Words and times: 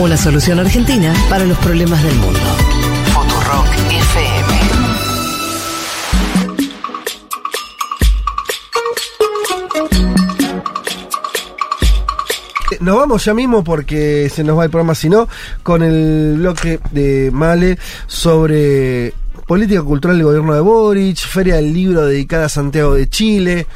Una 0.00 0.16
solución 0.16 0.60
argentina 0.60 1.12
para 1.28 1.44
los 1.44 1.58
problemas 1.58 2.00
del 2.04 2.14
mundo. 2.14 2.38
Futurock 3.12 3.66
FM. 3.90 4.58
Nos 12.78 12.96
vamos 12.96 13.24
ya 13.24 13.34
mismo 13.34 13.64
porque 13.64 14.30
se 14.32 14.44
nos 14.44 14.56
va 14.56 14.64
el 14.64 14.70
programa, 14.70 14.94
si 14.94 15.08
no, 15.08 15.26
con 15.64 15.82
el 15.82 16.36
bloque 16.38 16.78
de 16.92 17.30
Male 17.32 17.76
sobre 18.06 19.12
política 19.48 19.82
cultural 19.82 20.16
del 20.16 20.26
gobierno 20.26 20.54
de 20.54 20.60
Boric, 20.60 21.18
Feria 21.18 21.56
del 21.56 21.74
Libro 21.74 22.06
dedicada 22.06 22.46
a 22.46 22.48
Santiago 22.48 22.94
de 22.94 23.08
Chile, 23.08 23.66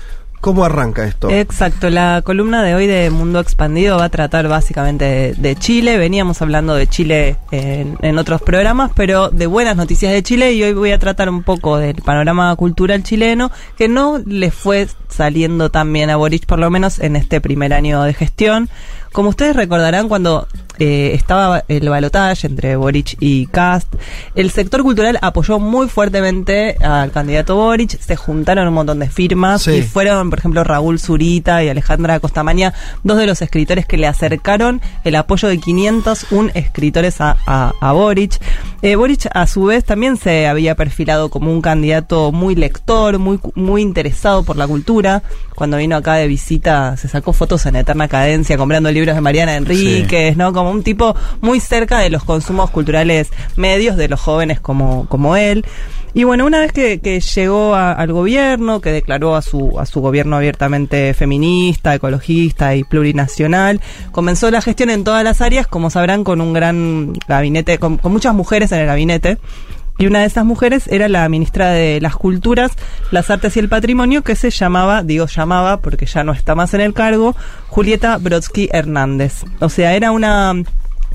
¿Cómo 0.43 0.65
arranca 0.65 1.05
esto? 1.05 1.31
Exacto, 1.31 1.89
la 1.89 2.21
columna 2.25 2.65
de 2.65 2.75
hoy 2.75 2.89
de 2.89 3.11
Mundo 3.11 3.39
Expandido 3.39 3.99
va 3.99 4.07
a 4.07 4.09
tratar 4.09 4.49
básicamente 4.49 5.35
de, 5.39 5.55
Chile. 5.55 5.99
Veníamos 5.99 6.43
hablando 6.43 6.75
de 6.75 6.89
Chile 6.89 7.37
en, 7.53 8.19
otros 8.19 8.43
programas, 8.43 8.91
pero 8.93 9.31
de 9.31 9.47
buenas 9.47 9.77
noticias 9.77 10.13
de 10.13 10.21
Chile 10.25 10.53
y 10.53 10.65
hoy 10.65 10.73
voy 10.73 10.91
a 10.91 10.99
tratar 10.99 11.29
un 11.29 11.45
poco 11.45 11.79
del 11.79 12.03
panorama 12.03 12.57
cultural 12.57 13.05
chileno 13.05 13.53
que 13.79 13.87
no 13.87 14.19
le 14.19 14.51
fue 14.51 14.89
saliendo 15.09 15.71
tan 15.71 15.93
bien 15.93 16.11
a 16.11 16.17
Boric, 16.17 16.45
por 16.45 16.59
lo 16.59 16.69
menos 16.71 16.99
en 16.99 17.15
este 17.15 17.41
primer 17.41 17.73
año 17.73 18.03
de 18.03 18.13
gestión. 18.13 18.69
Como 19.13 19.29
ustedes 19.29 19.55
recordarán, 19.55 20.09
cuando 20.09 20.49
eh, 20.79 21.13
estaba 21.15 21.65
el 21.69 21.89
balotaje 21.89 22.47
entre 22.47 22.77
Boric 22.77 23.17
y 23.21 23.47
Cast, 23.47 23.95
el 24.35 24.51
sector 24.51 24.83
cultural 24.83 25.19
apoyó 25.21 25.59
muy 25.59 25.89
fuertemente 25.89 26.77
al 26.83 27.13
candidato 27.13 27.57
Boric, 27.57 27.91
se 28.01 28.17
juntaron 28.17 28.67
un 28.69 28.75
montón 28.75 28.99
de 28.99 29.11
firmas 29.11 29.69
y 29.69 29.83
fueron, 29.83 30.31
por 30.31 30.39
ejemplo, 30.39 30.65
Raúl 30.65 30.99
Zurita 30.99 31.63
y 31.63 31.69
Alejandra 31.69 32.21
Costamaña, 32.21 32.73
dos 33.03 33.19
de 33.19 33.27
los 33.27 33.43
escritores 33.43 33.85
que 33.87 33.99
le 33.99 34.07
acercaron 34.07 34.81
el 35.05 35.15
apoyo 35.17 35.49
de 35.49 35.59
501 35.59 36.51
escritores 36.55 37.21
a, 37.21 37.37
a, 37.47 37.93
Boric. 37.93 38.41
Eh, 38.85 38.97
Boric, 38.97 39.29
a 39.33 39.47
su 39.47 39.63
vez, 39.63 39.85
también 39.85 40.17
se 40.17 40.49
había 40.49 40.75
perfilado 40.75 41.31
como 41.31 41.53
un 41.53 41.63
candidato 41.63 42.33
muy 42.33 42.57
lector, 42.57 43.21
muy, 43.21 43.39
muy 43.55 43.81
interesado 43.81 44.43
por 44.43 44.57
la 44.57 44.67
cultura. 44.67 45.23
Cuando 45.55 45.77
vino 45.77 45.95
acá 45.95 46.15
de 46.15 46.27
visita, 46.27 46.97
se 46.97 47.07
sacó 47.07 47.33
fotos 47.33 47.65
en 47.67 47.77
eterna 47.77 48.09
cadencia 48.09 48.57
comprando 48.57 48.91
libros 48.91 49.15
de 49.15 49.21
Mariana 49.21 49.55
Enríquez, 49.55 50.37
¿no? 50.37 50.53
Como 50.53 50.73
un 50.73 50.83
tipo 50.83 51.15
muy 51.41 51.61
cerca 51.61 52.01
de 52.01 52.11
los 52.11 52.25
consumos 52.25 52.71
culturales 52.71 53.29
medios 53.55 53.97
de 53.97 54.09
los 54.09 54.21
jóvenes 54.21 54.59
como, 54.59 55.07
como 55.09 55.37
él. 55.37 55.65
Y 56.15 56.25
bueno, 56.25 56.45
una 56.45 56.61
vez 56.61 56.73
que, 56.73 57.21
llegó 57.21 57.75
al 57.75 58.13
gobierno, 58.13 58.81
que 58.81 58.93
declaró 58.93 59.35
a 59.35 59.43
su, 59.43 59.79
a 59.79 59.87
su 59.87 60.01
gobierno 60.01 60.37
abiertamente 60.37 61.15
feminista, 61.15 61.95
ecologista 61.95 62.75
y 62.77 62.85
plurinacional, 62.85 63.81
comenzó 64.11 64.51
la 64.51 64.61
gestión 64.61 64.91
en 64.91 65.05
todas 65.05 65.25
las 65.25 65.41
áreas, 65.41 65.67
como 65.67 65.89
sabrán, 65.89 66.23
con 66.23 66.43
un 66.43 66.53
gran 66.53 67.15
gabinete, 67.27 67.79
con 67.79 67.99
muchas 68.05 68.35
mujeres 68.35 68.73
en 68.73 68.81
el 68.81 68.87
gabinete. 68.87 69.39
Y 69.99 70.07
una 70.07 70.21
de 70.21 70.27
esas 70.27 70.45
mujeres 70.45 70.89
era 70.89 71.09
la 71.09 71.29
ministra 71.29 71.71
de 71.71 72.01
las 72.01 72.17
Culturas, 72.17 72.73
las 73.11 73.31
Artes 73.31 73.57
y 73.57 73.61
el 73.61 73.69
Patrimonio, 73.69 74.23
que 74.23 74.37
se 74.37 74.51
llamaba, 74.51 75.03
digo 75.03 75.27
llamaba 75.27 75.81
porque 75.81 76.07
ya 76.07 76.25
no 76.25 76.33
está 76.33 76.55
más 76.55 76.75
en 76.75 76.81
el 76.81 76.95
cargo, 76.95 77.37
Julieta 77.69 78.17
Brodsky 78.19 78.69
Hernández. 78.73 79.45
O 79.61 79.69
sea, 79.69 79.95
era 79.95 80.11
una 80.11 80.55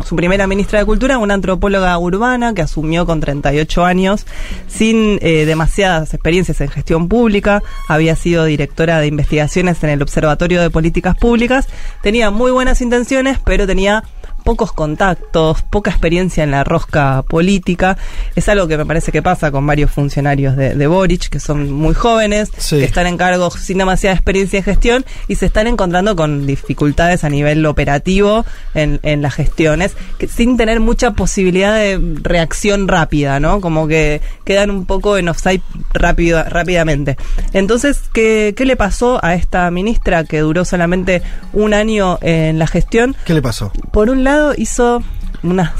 su 0.05 0.15
primera 0.15 0.47
ministra 0.47 0.79
de 0.79 0.85
Cultura, 0.85 1.17
una 1.17 1.33
antropóloga 1.33 1.97
urbana 1.97 2.53
que 2.53 2.61
asumió 2.61 3.05
con 3.05 3.19
38 3.19 3.85
años, 3.85 4.25
sin 4.67 5.19
eh, 5.21 5.45
demasiadas 5.45 6.13
experiencias 6.13 6.61
en 6.61 6.69
gestión 6.69 7.07
pública, 7.07 7.63
había 7.87 8.15
sido 8.15 8.45
directora 8.45 8.99
de 8.99 9.07
investigaciones 9.07 9.83
en 9.83 9.89
el 9.89 10.01
Observatorio 10.01 10.61
de 10.61 10.69
Políticas 10.69 11.17
Públicas, 11.17 11.67
tenía 12.01 12.31
muy 12.31 12.51
buenas 12.51 12.81
intenciones, 12.81 13.39
pero 13.43 13.67
tenía 13.67 14.03
pocos 14.47 14.71
contactos, 14.71 15.61
poca 15.63 15.91
experiencia 15.91 16.41
en 16.41 16.51
la 16.51 16.63
rosca 16.63 17.21
política. 17.23 17.97
Es 18.33 18.47
algo 18.47 18.65
que 18.69 18.77
me 18.77 18.85
parece 18.85 19.11
que 19.11 19.21
pasa 19.21 19.51
con 19.51 19.67
varios 19.67 19.91
funcionarios 19.91 20.55
de, 20.55 20.87
Boric, 20.87 21.27
que 21.27 21.41
son 21.41 21.69
muy 21.69 21.93
jóvenes, 21.93 22.49
que 22.69 22.85
están 22.85 23.07
en 23.07 23.17
cargos 23.17 23.55
sin 23.55 23.79
demasiada 23.79 24.15
experiencia 24.15 24.59
en 24.59 24.63
gestión 24.63 25.05
y 25.27 25.35
se 25.35 25.47
están 25.47 25.67
encontrando 25.67 26.15
con 26.15 26.47
dificultades 26.47 27.25
a 27.25 27.29
nivel 27.29 27.65
operativo 27.65 28.45
en, 28.73 29.01
en 29.03 29.21
las 29.21 29.33
gestiones, 29.33 29.97
que, 30.17 30.29
sin 30.29 30.55
tener 30.55 30.79
mucha 30.79 31.11
posibilidad 31.11 31.73
de 31.73 31.99
reacción 32.21 32.87
rápida, 32.87 33.41
¿no? 33.41 33.59
Como 33.59 33.85
que 33.85 34.21
quedan 34.45 34.71
un 34.71 34.85
poco 34.85 35.17
en 35.17 35.27
offside 35.27 35.61
rápido, 35.91 36.41
rápidamente. 36.45 37.17
Entonces, 37.51 37.99
¿qué, 38.13 38.53
¿qué 38.55 38.63
le 38.63 38.77
pasó 38.77 39.19
a 39.21 39.35
esta 39.35 39.69
ministra 39.71 40.23
que 40.23 40.39
duró 40.39 40.63
solamente 40.63 41.21
un 41.51 41.73
año 41.73 42.17
en 42.21 42.59
la 42.59 42.67
gestión? 42.67 43.13
¿Qué 43.25 43.33
le 43.33 43.41
pasó? 43.41 43.73
Por 43.91 44.09
un 44.09 44.23
lado, 44.23 44.36
hizo 44.57 45.03
unas, 45.43 45.71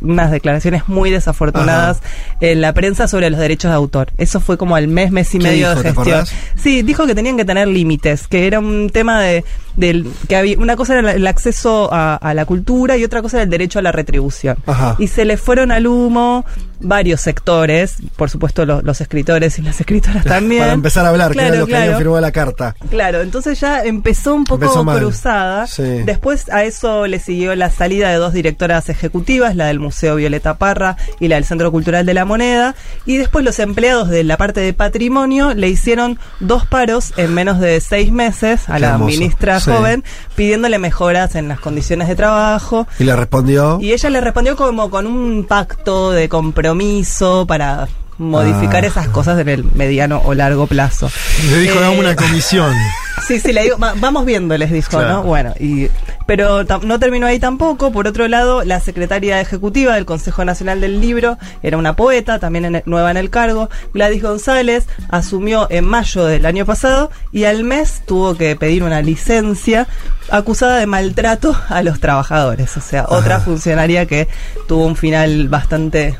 unas 0.00 0.30
declaraciones 0.30 0.88
muy 0.88 1.10
desafortunadas 1.10 2.00
en 2.40 2.60
la 2.60 2.72
prensa 2.72 3.08
sobre 3.08 3.30
los 3.30 3.38
derechos 3.38 3.70
de 3.70 3.76
autor. 3.76 4.12
Eso 4.18 4.40
fue 4.40 4.58
como 4.58 4.76
al 4.76 4.88
mes, 4.88 5.10
mes 5.10 5.34
y 5.34 5.38
medio 5.38 5.74
de 5.74 5.82
gestión. 5.82 6.24
Sí, 6.56 6.82
dijo 6.82 7.06
que 7.06 7.14
tenían 7.14 7.36
que 7.36 7.44
tener 7.44 7.68
límites, 7.68 8.28
que 8.28 8.46
era 8.46 8.58
un 8.58 8.90
tema 8.90 9.20
de 9.20 9.44
del 9.78 10.10
que 10.28 10.36
había 10.36 10.58
una 10.58 10.76
cosa 10.76 10.98
era 10.98 11.12
el 11.12 11.26
acceso 11.26 11.88
a, 11.92 12.34
la 12.34 12.44
cultura 12.44 12.96
y 12.96 13.04
otra 13.04 13.22
cosa 13.22 13.38
era 13.38 13.44
el 13.44 13.50
derecho 13.50 13.78
a 13.78 13.82
la 13.82 13.92
retribución. 13.92 14.58
Y 14.98 15.06
se 15.06 15.24
le 15.24 15.36
fueron 15.36 15.70
al 15.70 15.86
humo 15.86 16.44
varios 16.80 17.20
sectores, 17.20 17.96
por 18.16 18.30
supuesto 18.30 18.64
los, 18.64 19.00
escritores 19.00 19.58
y 19.58 19.62
las 19.62 19.80
escritoras 19.80 20.24
también. 20.24 20.62
Para 20.62 20.72
empezar 20.72 21.06
a 21.06 21.10
hablar, 21.10 21.32
claro, 21.32 21.52
que 21.52 21.58
los 21.58 21.68
que 21.68 21.76
habían 21.76 21.98
firmado 21.98 22.20
la 22.20 22.32
carta. 22.32 22.74
Claro, 22.90 23.20
entonces 23.22 23.58
ya 23.60 23.84
empezó 23.84 24.34
un 24.34 24.44
poco 24.44 24.84
cruzada. 24.84 25.66
Después 26.04 26.48
a 26.50 26.64
eso 26.64 27.06
le 27.06 27.18
siguió 27.18 27.54
la 27.54 27.70
salida 27.70 28.10
de 28.10 28.16
dos 28.16 28.32
directoras 28.32 28.88
ejecutivas, 28.88 29.54
la 29.54 29.66
del 29.66 29.78
Museo 29.78 30.16
Violeta 30.16 30.58
Parra 30.58 30.96
y 31.20 31.28
la 31.28 31.36
del 31.36 31.44
Centro 31.44 31.70
Cultural 31.70 32.04
de 32.04 32.14
la 32.14 32.24
Moneda. 32.24 32.74
Y 33.06 33.16
después 33.16 33.44
los 33.44 33.58
empleados 33.58 34.08
de 34.08 34.24
la 34.24 34.36
parte 34.36 34.60
de 34.60 34.72
patrimonio 34.72 35.54
le 35.54 35.68
hicieron 35.68 36.18
dos 36.40 36.66
paros 36.66 37.12
en 37.16 37.34
menos 37.34 37.60
de 37.60 37.80
seis 37.80 38.10
meses 38.12 38.68
a 38.68 38.78
la 38.78 38.98
ministra 38.98 39.60
joven 39.68 40.04
pidiéndole 40.34 40.78
mejoras 40.78 41.34
en 41.34 41.48
las 41.48 41.60
condiciones 41.60 42.08
de 42.08 42.16
trabajo. 42.16 42.86
¿Y 42.98 43.04
le 43.04 43.14
respondió? 43.16 43.78
Y 43.80 43.92
ella 43.92 44.10
le 44.10 44.20
respondió 44.20 44.56
como 44.56 44.90
con 44.90 45.06
un 45.06 45.44
pacto 45.44 46.10
de 46.10 46.28
compromiso 46.28 47.46
para 47.46 47.88
modificar 48.18 48.84
ah. 48.84 48.88
esas 48.88 49.08
cosas 49.08 49.38
en 49.38 49.48
el 49.48 49.64
mediano 49.64 50.20
o 50.24 50.34
largo 50.34 50.66
plazo. 50.66 51.10
Le 51.50 51.58
dijo, 51.58 51.80
eh, 51.80 51.88
una 51.88 52.16
comisión. 52.16 52.74
Sí, 53.26 53.40
sí, 53.40 53.52
le 53.52 53.62
digo, 53.62 53.76
vamos 53.78 54.24
viendo, 54.24 54.56
les 54.56 54.70
dijo, 54.70 55.02
¿no? 55.02 55.22
Bueno, 55.22 55.54
y, 55.58 55.88
pero 56.26 56.64
no 56.64 56.98
terminó 56.98 57.26
ahí 57.26 57.38
tampoco. 57.38 57.90
Por 57.90 58.06
otro 58.06 58.28
lado, 58.28 58.64
la 58.64 58.80
secretaria 58.80 59.40
ejecutiva 59.40 59.94
del 59.94 60.04
Consejo 60.04 60.44
Nacional 60.44 60.80
del 60.80 61.00
Libro 61.00 61.38
era 61.62 61.78
una 61.78 61.96
poeta, 61.96 62.38
también 62.38 62.82
nueva 62.86 63.10
en 63.10 63.16
el 63.16 63.30
cargo. 63.30 63.70
Gladys 63.94 64.22
González 64.22 64.86
asumió 65.08 65.66
en 65.70 65.84
mayo 65.84 66.24
del 66.24 66.44
año 66.46 66.66
pasado 66.66 67.10
y 67.32 67.44
al 67.44 67.64
mes 67.64 68.02
tuvo 68.06 68.36
que 68.36 68.56
pedir 68.56 68.82
una 68.82 69.00
licencia 69.02 69.86
acusada 70.30 70.76
de 70.76 70.86
maltrato 70.86 71.58
a 71.68 71.82
los 71.82 72.00
trabajadores. 72.00 72.76
O 72.76 72.80
sea, 72.80 73.06
otra 73.08 73.40
funcionaria 73.40 74.06
que 74.06 74.28
tuvo 74.66 74.86
un 74.86 74.96
final 74.96 75.48
bastante 75.48 76.18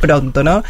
pronto, 0.00 0.44
¿no? 0.44 0.62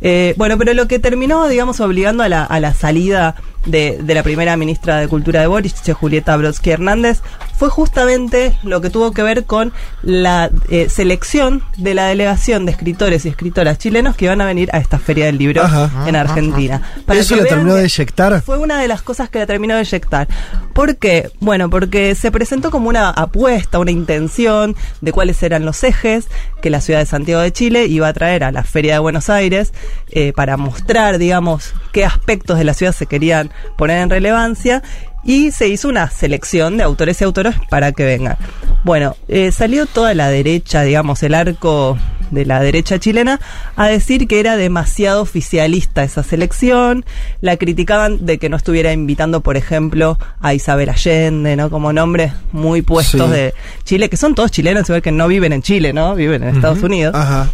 Eh, 0.00 0.34
bueno, 0.36 0.56
pero 0.58 0.74
lo 0.74 0.86
que 0.86 0.98
terminó, 0.98 1.48
digamos, 1.48 1.80
obligando 1.80 2.22
a 2.22 2.28
la, 2.28 2.44
a 2.44 2.60
la 2.60 2.74
salida 2.74 3.34
de, 3.66 3.98
de, 4.02 4.14
la 4.14 4.22
primera 4.22 4.56
ministra 4.56 4.98
de 4.98 5.08
Cultura 5.08 5.40
de 5.40 5.46
Boris, 5.46 5.74
Julieta 5.92 6.36
Brodsky 6.36 6.70
Hernández, 6.70 7.20
fue 7.56 7.70
justamente 7.70 8.58
lo 8.62 8.80
que 8.80 8.90
tuvo 8.90 9.12
que 9.12 9.22
ver 9.22 9.44
con 9.44 9.72
la 10.02 10.50
eh, 10.68 10.88
selección 10.88 11.62
de 11.76 11.94
la 11.94 12.06
delegación 12.06 12.66
de 12.66 12.72
escritores 12.72 13.24
y 13.24 13.28
escritoras 13.28 13.78
chilenos 13.78 14.14
que 14.16 14.28
van 14.28 14.40
a 14.40 14.46
venir 14.46 14.68
a 14.72 14.78
esta 14.78 14.98
Feria 14.98 15.26
del 15.26 15.38
Libro 15.38 15.62
en 16.06 16.16
Argentina. 16.16 16.82
¿Eso 17.08 17.36
le 17.36 17.44
terminó 17.44 17.74
de 17.74 17.84
eyectar? 17.84 18.42
Fue 18.42 18.58
una 18.58 18.80
de 18.80 18.88
las 18.88 19.02
cosas 19.02 19.30
que 19.30 19.38
la 19.38 19.46
terminó 19.46 19.74
de 19.74 19.82
eyectar. 19.82 20.28
¿Por 20.74 20.96
qué? 20.96 21.30
Bueno, 21.40 21.70
porque 21.70 22.14
se 22.14 22.30
presentó 22.30 22.70
como 22.70 22.88
una 22.88 23.08
apuesta, 23.08 23.78
una 23.78 23.90
intención 23.90 24.76
de 25.00 25.12
cuáles 25.12 25.42
eran 25.42 25.64
los 25.64 25.82
ejes 25.84 26.26
que 26.60 26.68
la 26.68 26.80
ciudad 26.80 27.00
de 27.00 27.06
Santiago 27.06 27.40
de 27.40 27.52
Chile 27.52 27.86
iba 27.86 28.08
a 28.08 28.12
traer 28.12 28.44
a 28.44 28.52
la 28.52 28.62
Feria 28.62 28.94
de 28.94 28.98
Buenos 28.98 29.30
Aires 29.30 29.72
eh, 30.10 30.32
para 30.34 30.56
mostrar, 30.56 31.18
digamos, 31.18 31.72
qué 31.92 32.04
aspectos 32.04 32.58
de 32.58 32.64
la 32.64 32.74
ciudad 32.74 32.92
se 32.92 33.06
querían 33.06 33.50
poner 33.76 33.98
en 33.98 34.10
relevancia 34.10 34.82
y 35.24 35.50
se 35.50 35.68
hizo 35.68 35.88
una 35.88 36.08
selección 36.08 36.76
de 36.76 36.84
autores 36.84 37.20
y 37.20 37.24
autoras 37.24 37.56
para 37.68 37.92
que 37.92 38.04
vengan. 38.04 38.36
Bueno, 38.84 39.16
eh, 39.28 39.50
salió 39.50 39.86
toda 39.86 40.14
la 40.14 40.28
derecha, 40.28 40.82
digamos, 40.82 41.22
el 41.24 41.34
arco 41.34 41.98
de 42.30 42.44
la 42.44 42.60
derecha 42.60 42.98
chilena, 42.98 43.40
a 43.76 43.86
decir 43.88 44.26
que 44.26 44.40
era 44.40 44.56
demasiado 44.56 45.22
oficialista 45.22 46.04
esa 46.04 46.22
selección, 46.22 47.04
la 47.40 47.56
criticaban 47.56 48.24
de 48.26 48.38
que 48.38 48.48
no 48.48 48.56
estuviera 48.56 48.92
invitando, 48.92 49.40
por 49.40 49.56
ejemplo, 49.56 50.18
a 50.40 50.54
Isabel 50.54 50.88
Allende, 50.88 51.56
¿no? 51.56 51.70
Como 51.70 51.92
nombres 51.92 52.32
muy 52.52 52.82
puestos 52.82 53.30
de 53.30 53.54
Chile, 53.84 54.08
que 54.08 54.16
son 54.16 54.34
todos 54.34 54.50
chilenos, 54.50 54.88
igual 54.88 55.02
que 55.02 55.12
no 55.12 55.28
viven 55.28 55.52
en 55.52 55.62
Chile, 55.62 55.92
¿no? 55.92 56.14
Viven 56.14 56.42
en 56.42 56.54
Estados 56.54 56.82
Unidos. 56.82 57.14
Ajá. 57.14 57.48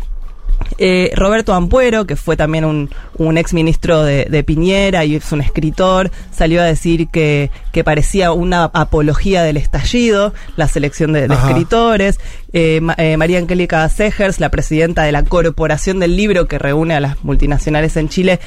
Eh, 0.79 1.11
Roberto 1.15 1.55
Ampuero, 1.55 2.07
que 2.07 2.17
fue 2.17 2.37
también 2.37 2.65
un, 2.65 2.91
un 3.19 3.39
ex 3.39 3.53
ministro 3.53 4.03
de, 4.03 4.27
de, 4.27 4.45
Piñera 4.45 5.05
y 5.05 5.17
es 5.17 5.33
un 5.33 5.41
escritor, 5.41 6.11
salió 6.33 6.61
a 6.61 6.65
decir 6.65 7.09
que, 7.09 7.51
que 7.73 7.85
parecía 7.85 8.33
una 8.33 8.65
apología 8.65 9.43
del 9.43 9.57
estallido, 9.57 10.33
la 10.57 10.69
selección 10.69 11.13
de, 11.13 11.29
de 11.29 11.35
escritores. 11.35 12.19
Eh, 12.53 12.81
eh, 12.99 13.17
María 13.17 13.39
Angélica 13.39 13.89
Segers, 13.89 14.41
la 14.41 14.51
presidenta 14.51 15.05
de 15.05 15.13
la 15.13 15.25
Corporación 15.25 15.99
del 16.01 16.17
Libro 16.17 16.47
que 16.47 16.59
reúne 16.59 16.95
a 16.95 17.01
las 17.01 17.23
multinacionales 17.25 17.97
en 17.97 18.09
Chile, 18.09 18.41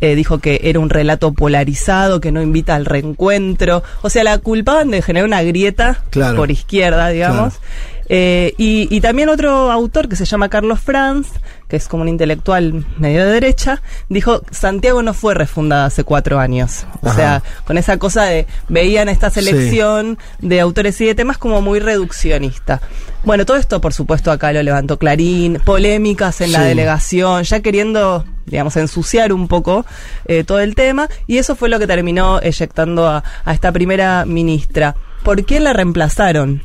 eh, 0.00 0.16
dijo 0.16 0.38
que 0.38 0.60
era 0.64 0.80
un 0.80 0.90
relato 0.90 1.32
polarizado, 1.32 2.20
que 2.20 2.32
no 2.32 2.42
invita 2.42 2.74
al 2.74 2.86
reencuentro. 2.86 3.84
O 4.02 4.10
sea, 4.10 4.24
la 4.24 4.38
culpaban 4.38 4.90
de 4.90 5.00
generar 5.00 5.28
una 5.28 5.42
grieta 5.44 6.02
Claro. 6.10 6.36
por 6.36 6.50
izquierda, 6.50 7.08
digamos. 7.08 7.54
Eh, 8.08 8.54
y, 8.58 8.88
y 8.94 9.00
también 9.00 9.28
otro 9.28 9.70
autor 9.70 10.08
que 10.08 10.16
se 10.16 10.24
llama 10.24 10.48
Carlos 10.48 10.80
Franz, 10.80 11.28
que 11.68 11.76
es 11.76 11.88
como 11.88 12.02
un 12.02 12.08
intelectual 12.08 12.84
medio 12.98 13.24
de 13.24 13.32
derecha, 13.32 13.80
dijo, 14.10 14.42
Santiago 14.50 15.02
no 15.02 15.14
fue 15.14 15.34
refundada 15.34 15.86
hace 15.86 16.04
cuatro 16.04 16.38
años. 16.38 16.84
O 17.00 17.08
Ajá. 17.08 17.16
sea, 17.16 17.42
con 17.64 17.78
esa 17.78 17.98
cosa 17.98 18.24
de, 18.24 18.46
veían 18.68 19.08
esta 19.08 19.30
selección 19.30 20.18
de 20.40 20.60
autores 20.60 21.00
y 21.00 21.06
de 21.06 21.14
temas 21.14 21.38
como 21.38 21.62
muy 21.62 21.80
reduccionista. 21.80 22.82
Bueno, 23.24 23.46
todo 23.46 23.56
esto, 23.56 23.80
por 23.80 23.94
supuesto, 23.94 24.30
acá 24.30 24.52
lo 24.52 24.62
levantó 24.62 24.98
Clarín, 24.98 25.60
polémicas 25.64 26.40
en 26.40 26.52
la 26.52 26.62
delegación, 26.62 27.44
ya 27.44 27.60
queriendo, 27.60 28.24
digamos, 28.44 28.76
ensuciar 28.76 29.32
un 29.32 29.48
poco 29.48 29.86
eh, 30.26 30.44
todo 30.44 30.60
el 30.60 30.74
tema, 30.74 31.08
y 31.26 31.38
eso 31.38 31.56
fue 31.56 31.68
lo 31.68 31.78
que 31.78 31.86
terminó 31.86 32.40
eyectando 32.42 33.06
a, 33.06 33.22
a 33.44 33.54
esta 33.54 33.72
primera 33.72 34.24
ministra. 34.26 34.96
¿Por 35.22 35.44
qué 35.46 35.60
la 35.60 35.72
reemplazaron? 35.72 36.62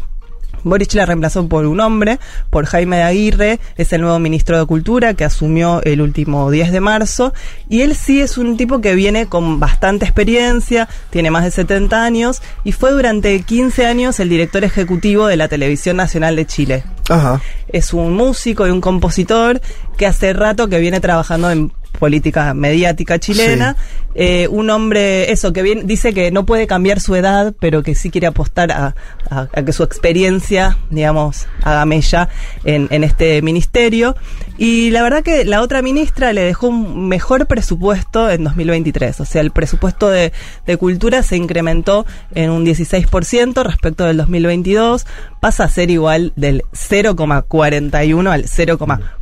Boric 0.64 0.94
la 0.94 1.06
reemplazó 1.06 1.48
por 1.48 1.66
un 1.66 1.80
hombre, 1.80 2.20
por 2.50 2.66
Jaime 2.66 2.98
de 2.98 3.04
Aguirre, 3.04 3.60
es 3.78 3.94
el 3.94 4.02
nuevo 4.02 4.20
ministro 4.20 4.60
de 4.60 4.66
Cultura 4.66 5.14
que 5.14 5.26
asumió 5.26 5.82
el 5.84 6.02
último 6.02 6.50
10 6.52 6.72
de 6.72 6.80
marzo, 6.80 7.34
y 7.70 7.82
él 7.82 7.96
sí 7.96 8.22
es 8.22 8.38
un 8.38 8.58
tipo 8.58 8.82
que 8.82 8.96
viene 8.96 9.28
con 9.28 9.60
bastante 9.60 10.06
experiencia, 10.06 10.88
tiene 11.10 11.32
más 11.32 11.44
de 11.44 11.52
70 11.52 12.04
años, 12.04 12.42
y 12.64 12.72
fue 12.72 12.92
durante 12.92 13.42
15 13.42 13.86
años 13.86 14.20
el 14.20 14.30
director 14.30 14.64
ejecutivo 14.64 15.28
de 15.28 15.38
la 15.38 15.48
Televisión 15.48 15.98
Nacional 15.98 16.36
de 16.36 16.46
Chile. 16.46 16.84
Ajá. 17.10 17.42
Es 17.70 17.94
un 17.94 18.14
músico 18.14 18.68
y 18.68 18.72
un 18.72 18.82
compositor 18.82 19.62
que 19.98 20.06
hace 20.06 20.34
rato 20.34 20.68
que 20.68 20.80
viene 20.80 21.00
trabajando 21.00 21.50
en 21.52 21.72
política 22.00 22.54
mediática 22.54 23.20
chilena. 23.20 23.76
Eh, 24.20 24.48
un 24.50 24.70
hombre, 24.72 25.32
eso, 25.32 25.54
que 25.54 25.62
bien, 25.62 25.86
dice 25.86 26.12
que 26.14 26.32
no 26.32 26.46
puede 26.46 26.66
cambiar 26.66 27.00
su 27.00 27.14
edad, 27.16 27.54
pero 27.60 27.84
que 27.84 27.94
sí 27.94 28.10
quiere 28.10 28.26
apostar 28.28 28.72
a, 28.72 28.96
a- 29.30 29.48
a 29.54 29.64
que 29.64 29.72
su 29.74 29.84
experiencia, 29.84 30.78
digamos, 30.90 31.46
haga 31.64 31.86
mella 31.86 32.30
en, 32.64 32.88
en 32.90 33.04
este 33.04 33.42
ministerio. 33.44 34.16
Y 34.58 34.90
la 34.90 35.04
verdad 35.04 35.22
que 35.22 35.46
la 35.46 35.62
otra 35.62 35.84
ministra 35.84 36.34
le 36.34 36.42
dejó 36.42 36.70
un 36.70 37.08
mejor 37.08 37.46
presupuesto 37.46 38.30
en 38.32 38.44
2023. 38.44 39.20
O 39.20 39.26
sea, 39.26 39.42
el 39.42 39.52
presupuesto 39.52 40.10
de, 40.10 40.34
de 40.66 40.78
cultura 40.78 41.22
se 41.22 41.38
incrementó 41.38 42.08
en 42.34 42.50
un 42.50 42.66
16% 42.66 43.64
respecto 43.64 44.06
del 44.06 44.18
2022. 44.18 45.06
Pasa 45.40 45.66
a 45.66 45.70
ser 45.70 45.92
igual 45.92 46.34
del 46.36 46.64
0,41 46.74 48.32
al 48.32 48.46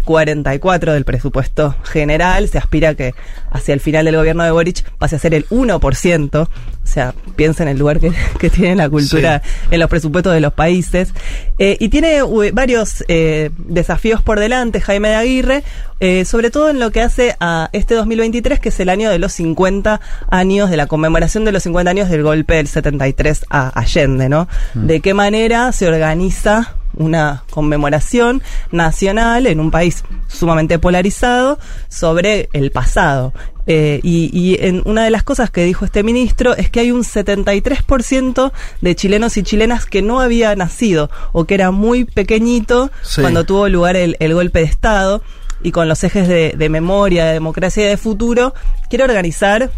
0,44 0.06 0.94
del 0.94 1.06
presupuesto 1.06 1.76
general. 1.84 2.48
Se 2.48 2.58
aspira 2.58 2.96
que 2.96 3.14
hacia 3.52 3.74
el 3.74 3.80
final 3.80 4.06
del 4.06 4.16
gobierno 4.16 4.44
de 4.44 4.52
Boric 4.52 4.90
pase 4.98 5.16
a 5.16 5.20
ser 5.20 5.34
el 5.34 5.48
1%. 5.50 6.48
O 6.86 6.88
sea, 6.88 7.14
piensa 7.36 7.64
en 7.64 7.70
el 7.70 7.80
lugar 7.80 8.00
que, 8.00 8.12
que 8.40 8.50
tiene 8.50 8.76
la 8.76 8.90
cultura 8.90 9.42
en 9.72 9.80
los 9.80 9.90
presupuestos 9.90 10.34
de 10.34 10.40
los 10.40 10.54
países. 10.54 11.14
Eh, 11.58 11.78
y 11.80 11.90
tiene 11.90 12.22
varios 12.54 13.04
eh, 13.08 13.50
desafíos 13.58 14.22
por 14.22 14.40
delante, 14.40 14.82
Jaime 14.82 15.10
de 15.10 15.16
Aguirre, 15.16 15.64
eh, 16.00 16.26
sobre 16.26 16.52
todo 16.52 16.70
en 16.70 16.80
lo 16.80 16.92
que 16.92 17.02
hace 17.02 17.36
a 17.40 17.70
este 17.72 17.96
2023, 17.96 18.60
que 18.60 18.70
es 18.70 18.80
el 18.80 18.90
año 18.90 19.10
de 19.10 19.20
los 19.20 19.32
50 19.34 20.02
años, 20.30 20.70
de 20.70 20.78
la 20.78 20.88
conmemoración 20.88 21.46
de 21.46 21.52
los 21.52 21.64
50 21.64 21.90
años 21.90 22.10
del 22.10 22.24
golpe 22.24 22.56
del 22.56 22.68
73 22.68 23.46
a 23.50 23.70
Allende, 23.80 24.30
¿no? 24.30 24.48
De 24.74 25.00
qué 25.00 25.14
manera 25.14 25.72
se 25.72 25.88
organiza 25.88 26.76
una 26.98 27.44
conmemoración 27.50 28.42
nacional 28.72 29.48
en 29.48 29.60
un 29.60 29.72
país 29.72 30.04
sumamente 30.28 30.80
polarizado 30.80 31.58
sobre 31.90 32.50
el 32.54 32.72
pasado. 32.72 33.34
Eh, 33.68 34.00
y, 34.04 34.30
y 34.32 34.64
en 34.64 34.84
una 34.86 35.04
de 35.04 35.10
las 35.10 35.24
cosas 35.24 35.50
que 35.50 35.64
dijo 35.64 35.86
este 35.86 36.04
ministro 36.04 36.56
es 36.56 36.70
que 36.70 36.82
hay 36.82 36.92
un 36.92 37.04
73% 37.04 38.52
de 38.82 38.96
chilenos 38.96 39.38
y 39.38 39.44
chilenas 39.44 39.86
que 39.86 40.02
no 40.02 40.20
había 40.20 40.56
nacido 40.56 41.10
o 41.32 41.46
que 41.46 41.56
era 41.56 41.72
muy 41.72 42.06
pequeñito 42.06 42.92
Sí. 43.02 43.22
cuando 43.22 43.44
tuvo 43.44 43.68
lugar 43.70 43.96
el, 43.96 44.18
el 44.20 44.34
golpe 44.34 44.60
de 44.60 44.66
Estado 44.66 45.22
y 45.64 45.72
con 45.72 45.88
los 45.88 46.04
ejes 46.04 46.28
de, 46.28 46.54
de 46.56 46.70
memoria, 46.70 47.26
de 47.26 47.34
democracia 47.34 47.86
y 47.86 47.88
de 47.90 47.98
futuro, 47.98 48.54
quiere 48.90 49.04
organizar 49.06 49.72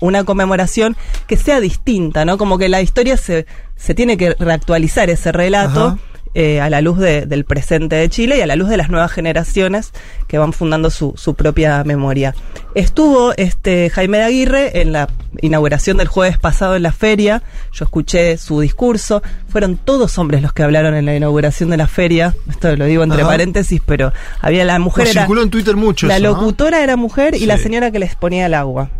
una 0.00 0.24
conmemoración 0.24 0.96
que 1.26 1.36
sea 1.36 1.60
distinta, 1.60 2.24
¿no? 2.24 2.38
Como 2.38 2.56
que 2.56 2.70
la 2.70 2.80
historia 2.80 3.18
se, 3.18 3.44
se 3.76 3.94
tiene 3.94 4.16
que 4.16 4.34
reactualizar 4.38 5.10
ese 5.10 5.30
relato. 5.32 5.86
Ajá. 5.88 5.98
Eh, 6.34 6.60
a 6.60 6.68
la 6.70 6.80
luz 6.80 6.98
de- 6.98 7.26
del 7.26 7.44
presente 7.44 7.96
de 7.96 8.08
Chile 8.08 8.38
y 8.38 8.40
a 8.40 8.46
la 8.46 8.56
luz 8.56 8.68
de 8.68 8.76
las 8.76 8.90
nuevas 8.90 9.12
generaciones 9.12 9.92
que 10.26 10.38
van 10.38 10.52
fundando 10.52 10.90
su, 10.90 11.14
su 11.16 11.34
propia 11.34 11.82
memoria. 11.84 12.34
Estuvo 12.74 13.32
este 13.36 13.88
Jaime 13.90 14.18
de 14.18 14.24
Aguirre 14.24 14.80
en 14.80 14.92
la 14.92 15.08
inauguración 15.40 15.96
del 15.96 16.08
jueves 16.08 16.38
pasado 16.38 16.74
en 16.76 16.82
la 16.82 16.92
feria, 16.92 17.42
yo 17.72 17.84
escuché 17.84 18.36
su 18.36 18.60
discurso, 18.60 19.22
fueron 19.48 19.76
todos 19.76 20.16
hombres 20.18 20.42
los 20.42 20.52
que 20.52 20.62
hablaron 20.62 20.94
en 20.94 21.06
la 21.06 21.14
inauguración 21.14 21.70
de 21.70 21.76
la 21.76 21.86
feria, 21.86 22.34
esto 22.48 22.74
lo 22.76 22.84
digo 22.86 23.02
entre 23.04 23.20
Ajá. 23.22 23.30
paréntesis, 23.30 23.80
pero 23.84 24.12
había 24.40 24.64
la 24.64 24.78
mujer 24.78 25.06
era 25.08 25.22
circuló 25.22 25.42
en 25.42 25.50
Twitter 25.50 25.76
mucho 25.76 26.06
la 26.06 26.16
eso, 26.16 26.24
¿no? 26.24 26.30
locutora 26.32 26.82
era 26.82 26.96
mujer 26.96 27.34
y 27.36 27.46
la 27.46 27.58
señora 27.58 27.90
que 27.92 27.98
les 28.00 28.16
ponía 28.16 28.46
el 28.46 28.54
agua. 28.54 28.90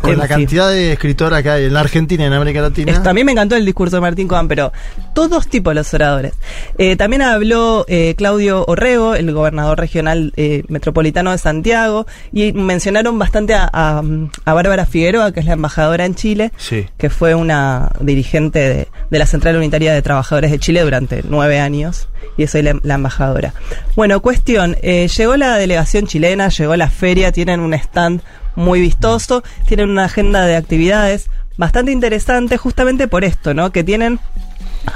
Con 0.00 0.12
En 0.12 0.18
la 0.18 0.28
cantidad 0.28 0.68
de 0.70 0.92
escritoras 0.92 1.42
que 1.42 1.50
hay 1.50 1.64
en 1.64 1.72
la 1.74 1.80
Argentina 1.80 2.24
y 2.24 2.26
en 2.26 2.32
América 2.34 2.60
Latina. 2.60 2.92
Es- 2.92 3.02
También 3.02 3.24
me 3.26 3.32
encantó 3.32 3.56
el 3.56 3.64
discurso 3.64 3.96
de 3.96 4.00
Martín 4.02 4.28
Coan, 4.28 4.48
pero 4.48 4.72
todos 5.14 5.46
tipos 5.48 5.74
los 5.74 5.92
oradores. 5.94 6.34
Eh, 6.78 6.96
también 6.96 7.22
habló 7.22 7.84
eh, 7.88 8.14
Claudio 8.16 8.64
Orrego, 8.66 9.14
el 9.14 9.32
gobernador 9.32 9.78
regional 9.78 10.32
eh, 10.36 10.64
metropolitano 10.68 11.30
de 11.32 11.38
Santiago, 11.38 12.06
y 12.32 12.52
mencionaron 12.52 13.18
bastante 13.18 13.54
a, 13.54 13.68
a, 13.72 14.02
a 14.44 14.52
Bárbara 14.54 14.86
Figueroa, 14.86 15.32
que 15.32 15.40
es 15.40 15.46
la 15.46 15.52
embajadora 15.52 16.04
en 16.04 16.14
Chile, 16.14 16.52
Sí. 16.56 16.86
que 16.98 17.10
fue 17.10 17.34
una 17.34 17.92
dirigente 18.00 18.58
de, 18.58 18.88
de 19.10 19.18
la 19.18 19.26
Central 19.26 19.56
Unitaria 19.56 19.92
de 19.94 20.02
Trabajadores 20.02 20.50
de 20.50 20.58
Chile 20.58 20.80
durante 20.82 21.22
nueve 21.28 21.60
años, 21.60 22.08
y 22.36 22.42
es 22.44 22.54
hoy 22.54 22.62
la, 22.62 22.78
la 22.82 22.94
embajadora. 22.94 23.54
Bueno, 23.96 24.20
cuestión, 24.20 24.76
eh, 24.82 25.08
llegó 25.08 25.36
la 25.36 25.56
delegación 25.56 26.06
chilena, 26.06 26.48
llegó 26.48 26.74
la 26.76 26.90
feria, 26.90 27.30
tienen 27.32 27.60
un 27.60 27.74
stand 27.74 28.20
muy 28.56 28.80
vistoso, 28.80 29.42
tienen 29.66 29.90
una 29.90 30.04
agenda 30.06 30.44
de 30.46 30.56
actividades 30.56 31.28
bastante 31.56 31.92
interesante 31.92 32.56
justamente 32.56 33.06
por 33.06 33.24
esto, 33.24 33.54
¿no? 33.54 33.70
Que 33.70 33.84
tienen 33.84 34.18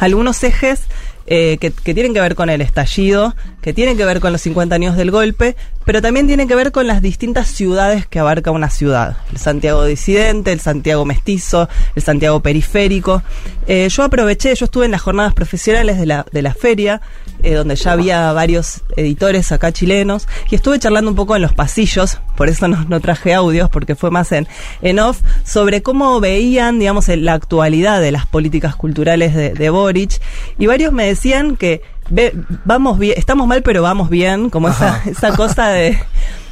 algunos 0.00 0.42
ejes 0.44 0.82
eh, 1.28 1.58
que, 1.58 1.70
que 1.70 1.94
tienen 1.94 2.14
que 2.14 2.20
ver 2.20 2.34
con 2.34 2.50
el 2.50 2.60
estallido, 2.60 3.34
que 3.60 3.72
tienen 3.72 3.96
que 3.96 4.04
ver 4.04 4.20
con 4.20 4.32
los 4.32 4.40
50 4.42 4.74
años 4.74 4.96
del 4.96 5.10
golpe, 5.10 5.56
pero 5.84 6.02
también 6.02 6.26
tienen 6.26 6.48
que 6.48 6.54
ver 6.54 6.70
con 6.70 6.86
las 6.86 7.02
distintas 7.02 7.48
ciudades 7.48 8.06
que 8.06 8.18
abarca 8.18 8.50
una 8.50 8.70
ciudad. 8.70 9.16
El 9.32 9.38
Santiago 9.38 9.84
disidente, 9.84 10.52
el 10.52 10.60
Santiago 10.60 11.04
mestizo, 11.04 11.68
el 11.94 12.02
Santiago 12.02 12.40
periférico. 12.40 13.22
Eh, 13.66 13.88
yo 13.88 14.02
aproveché, 14.02 14.54
yo 14.54 14.66
estuve 14.66 14.84
en 14.84 14.92
las 14.92 15.02
jornadas 15.02 15.34
profesionales 15.34 15.98
de 15.98 16.06
la, 16.06 16.26
de 16.30 16.42
la 16.42 16.54
feria, 16.54 17.00
eh, 17.42 17.54
donde 17.54 17.74
ya 17.76 17.92
había 17.92 18.32
varios 18.32 18.82
editores 18.96 19.50
acá 19.50 19.72
chilenos, 19.72 20.28
y 20.50 20.54
estuve 20.54 20.78
charlando 20.78 21.10
un 21.10 21.16
poco 21.16 21.36
en 21.36 21.42
los 21.42 21.52
pasillos, 21.52 22.20
por 22.36 22.48
eso 22.48 22.68
no, 22.68 22.84
no 22.84 23.00
traje 23.00 23.34
audios, 23.34 23.70
porque 23.70 23.94
fue 23.94 24.10
más 24.10 24.30
en, 24.32 24.46
en 24.82 24.98
off, 24.98 25.20
sobre 25.44 25.82
cómo 25.82 26.20
veían, 26.20 26.78
digamos, 26.78 27.08
la 27.08 27.32
actualidad 27.32 28.00
de 28.00 28.12
las 28.12 28.26
políticas 28.26 28.76
culturales 28.76 29.34
de, 29.34 29.52
de 29.52 29.70
Boric, 29.70 30.20
y 30.58 30.66
varios 30.66 30.92
me 30.92 31.06
decían 31.06 31.56
que 31.56 31.82
ve- 32.10 32.34
vamos 32.64 32.98
bien, 32.98 33.14
estamos 33.16 33.46
mal, 33.46 33.62
pero 33.62 33.82
vamos 33.82 34.08
bien, 34.10 34.50
como 34.50 34.68
esa, 34.68 35.02
esa 35.06 35.34
cosa 35.36 35.68
de, 35.68 35.98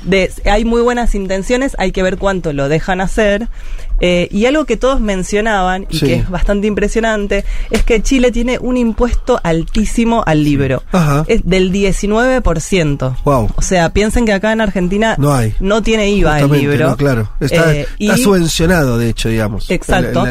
de 0.02 0.30
hay 0.44 0.64
muy 0.64 0.82
buenas 0.82 1.14
intenciones, 1.14 1.74
hay 1.78 1.92
que 1.92 2.02
ver 2.02 2.16
cuánto 2.18 2.52
lo 2.52 2.68
dejan 2.68 3.00
hacer. 3.00 3.48
Eh, 3.98 4.28
y 4.30 4.44
algo 4.44 4.66
que 4.66 4.76
todos 4.76 5.00
mencionaban 5.00 5.86
y 5.88 5.98
Sí. 6.00 6.06
que 6.06 6.14
es 6.16 6.28
bastante 6.28 6.66
impresionante 6.66 7.46
es 7.70 7.82
que 7.82 8.02
Chile 8.02 8.30
tiene 8.30 8.58
un 8.58 8.76
impuesto 8.76 9.40
altísimo 9.42 10.22
al 10.26 10.44
libro. 10.44 10.82
Ajá. 10.92 11.24
Es 11.28 11.40
del 11.46 11.72
19%. 11.72 13.16
Wow. 13.24 13.48
O 13.56 13.62
sea, 13.62 13.90
piensen 13.94 14.26
que 14.26 14.32
acá 14.32 14.52
en 14.52 14.60
Argentina 14.60 15.14
No 15.18 15.34
hay. 15.34 15.54
no 15.60 15.82
tiene 15.82 16.10
IVA 16.10 16.36
el 16.38 16.42
Justamente, 16.44 16.68
libro. 16.72 16.88
no, 16.90 16.96
claro. 16.96 17.30
Está, 17.40 17.74
Eh, 17.74 17.86
está 17.98 18.18
y- 18.18 18.22
subvencionado, 18.22 18.98
de 18.98 19.08
hecho, 19.08 19.28
digamos. 19.28 19.70
Exacto. 19.70 20.24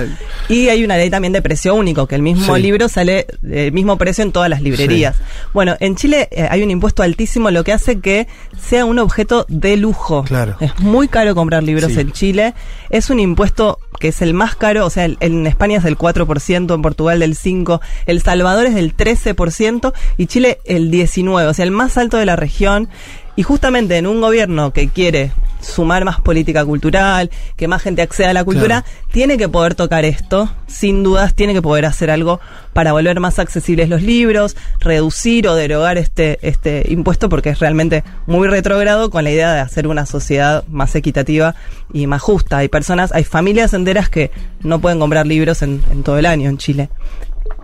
Y 0.48 0.69
hay 0.69 0.84
una 0.84 0.98
ley 0.98 1.10
también 1.10 1.34
de 1.34 1.41
precio 1.41 1.74
único, 1.75 2.05
que 2.07 2.15
el 2.15 2.22
mismo 2.22 2.55
Sí. 2.55 2.62
libro 2.62 2.88
sale 2.88 3.25
del 3.41 3.72
mismo 3.72 3.98
precio 3.98 4.24
en 4.24 4.31
todas 4.31 4.50
las 4.50 4.62
librerías. 4.62 5.15
Bueno, 5.53 5.75
en 5.79 5.95
Chile 5.95 6.27
eh, 6.31 6.48
hay 6.50 6.62
un 6.62 6.72
impuesto 6.72 7.03
altísimo, 7.03 7.50
lo 7.51 7.63
que 7.63 7.74
hace 7.74 8.00
que 8.00 8.27
sea 8.62 8.86
un 8.86 9.00
objeto 9.00 9.45
de 9.59 9.77
lujo. 9.77 10.24
Claro. 10.24 10.55
Es 10.59 10.77
muy 10.79 11.07
caro 11.07 11.33
comprar 11.35 11.63
libros 11.63 11.91
Sí. 11.93 12.00
en 12.00 12.12
Chile. 12.12 12.53
Es 12.89 13.09
un 13.09 13.19
impuesto 13.19 13.79
que 14.00 14.09
es 14.09 14.21
el 14.21 14.33
más 14.33 14.55
caro, 14.55 14.85
o 14.85 14.89
sea, 14.89 15.05
el- 15.05 15.17
en 15.21 15.47
España 15.47 15.77
es 15.77 15.83
del 15.83 15.97
4%, 15.97 16.74
en 16.75 16.81
Portugal 16.81 17.19
del 17.19 17.35
5%, 17.35 17.79
El 18.05 18.21
Salvador 18.21 18.65
es 18.65 18.75
del 18.75 18.93
13% 18.93 19.93
y 20.17 20.27
Chile 20.27 20.59
el 20.65 20.91
19%, 20.91 21.50
o 21.50 21.53
sea, 21.53 21.63
el 21.65 21.71
más 21.71 21.97
alto 21.97 22.17
de 22.17 22.25
la 22.25 22.35
región. 22.35 22.89
Y 23.38 23.43
justamente 23.43 23.97
en 23.97 24.07
un 24.07 24.21
gobierno 24.21 24.71
que 24.71 24.89
quiere 24.89 25.31
sumar 25.65 26.05
más 26.05 26.22
política 26.22 26.63
cultural, 26.63 27.29
que 27.55 27.67
más 27.67 27.81
gente 27.81 28.01
acceda 28.01 28.29
a 28.29 28.34
la 28.34 28.43
cultura, 28.43 28.84
Claro. 28.84 29.07
tiene 29.12 29.38
que 29.38 29.50
poder 29.50 29.75
tocar 29.75 30.05
esto, 30.05 30.50
sin 30.67 31.03
dudas, 31.03 31.34
tiene 31.34 31.53
que 31.53 31.62
poder 31.62 31.86
hacer 31.86 32.10
algo 32.12 32.39
para 32.74 32.91
volver 32.91 33.19
más 33.19 33.39
accesibles 33.39 33.89
los 33.89 34.01
libros, 34.01 34.55
reducir 34.79 35.48
o 35.48 35.55
derogar 35.55 35.98
este, 35.98 36.38
este 36.41 36.86
impuesto, 36.89 37.29
porque 37.29 37.50
es 37.50 37.60
realmente 37.60 38.03
muy 38.27 38.48
retrógrado 38.48 39.10
con 39.10 39.24
la 39.24 39.31
idea 39.31 39.53
de 39.53 39.60
hacer 39.62 39.88
una 39.88 40.05
sociedad 40.05 40.63
más 40.67 40.95
equitativa 40.95 41.55
y 41.93 42.07
más 42.07 42.22
justa. 42.22 42.57
Hay 42.57 42.67
personas, 42.67 43.12
hay 43.13 43.24
familias 43.24 43.74
enteras 43.74 44.10
que 44.10 44.31
no 44.62 44.79
pueden 44.79 45.00
comprar 45.00 45.25
libros 45.25 45.62
en, 45.62 45.81
en 45.91 46.03
todo 46.03 46.17
el 46.17 46.25
año 46.25 46.50
en 46.50 46.57
Chile. 46.57 46.89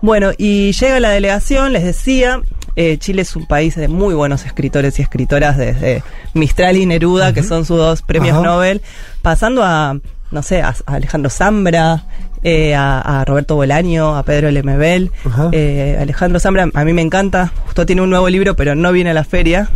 Bueno, 0.01 0.31
y 0.37 0.71
llega 0.71 0.99
la 0.99 1.09
delegación, 1.11 1.73
les 1.73 1.83
decía, 1.83 2.41
eh, 2.75 2.97
Chile 2.97 3.23
es 3.23 3.35
un 3.35 3.45
país 3.45 3.75
de 3.75 3.87
muy 3.87 4.13
buenos 4.13 4.45
escritores 4.45 4.99
y 4.99 5.01
escritoras, 5.01 5.57
desde 5.57 6.03
Mistral 6.33 6.77
y 6.77 6.85
Neruda, 6.85 7.33
que 7.33 7.43
son 7.43 7.65
sus 7.65 7.77
dos 7.77 8.01
premios 8.01 8.37
Ajá. 8.37 8.43
Nobel, 8.45 8.81
pasando 9.21 9.63
a, 9.63 9.97
no 10.31 10.43
sé, 10.43 10.61
a, 10.61 10.75
a 10.85 10.95
Alejandro 10.95 11.29
Zambra, 11.29 12.05
eh, 12.43 12.73
a, 12.73 13.21
a 13.21 13.25
Roberto 13.25 13.55
Bolaño, 13.55 14.15
a 14.15 14.23
Pedro 14.23 14.49
Lemebel. 14.49 15.11
Eh, 15.51 15.97
Alejandro 15.99 16.39
Zambra, 16.39 16.67
a 16.73 16.85
mí 16.85 16.93
me 16.93 17.01
encanta, 17.01 17.51
justo 17.65 17.85
tiene 17.85 18.01
un 18.01 18.09
nuevo 18.09 18.29
libro, 18.29 18.55
pero 18.55 18.73
no 18.73 18.91
viene 18.91 19.11
a 19.11 19.13
la 19.13 19.23
feria. 19.23 19.69